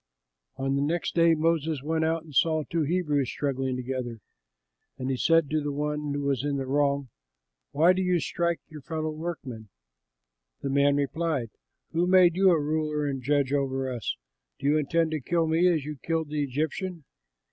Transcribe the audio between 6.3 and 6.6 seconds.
in